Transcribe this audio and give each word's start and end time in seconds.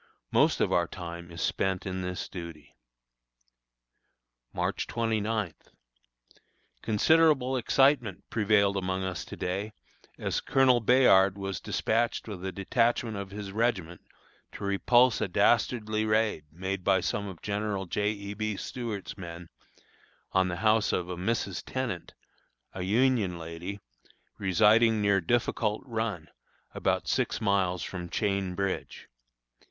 Most 0.31 0.59
of 0.61 0.73
our 0.73 0.87
time 0.87 1.29
is 1.29 1.43
spent 1.43 1.85
in 1.85 2.01
this 2.01 2.27
duty. 2.27 2.75
March 4.51 4.87
29. 4.87 5.53
Considerable 6.81 7.55
excitement 7.55 8.27
prevailed 8.31 8.77
among 8.77 9.03
us 9.03 9.23
to 9.23 9.37
day, 9.37 9.73
as 10.17 10.41
Colonel 10.41 10.79
Bayard 10.79 11.37
was 11.37 11.59
dispatched 11.61 12.27
with 12.27 12.43
a 12.43 12.51
detachment 12.51 13.15
of 13.15 13.29
his 13.29 13.51
regiment 13.51 14.01
to 14.53 14.63
repulse 14.63 15.21
a 15.21 15.27
dastardly 15.27 16.03
raid 16.03 16.45
made 16.51 16.83
by 16.83 16.99
some 16.99 17.27
of 17.27 17.43
General 17.43 17.85
J. 17.85 18.09
E. 18.09 18.33
B. 18.33 18.57
Stuart's 18.57 19.19
men, 19.19 19.49
on 20.31 20.47
the 20.47 20.55
house 20.65 20.91
of 20.91 21.09
a 21.09 21.15
Mrs. 21.15 21.61
Tenant, 21.63 22.15
a 22.73 22.81
Union 22.81 23.37
lady, 23.37 23.79
residing 24.39 24.99
near 24.99 25.21
Difficult 25.21 25.83
Run, 25.85 26.27
about 26.73 27.07
six 27.07 27.39
miles 27.39 27.83
from 27.83 28.09
Chain 28.09 28.55
Bridge. 28.55 29.07